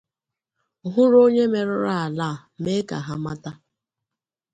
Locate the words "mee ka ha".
2.63-3.13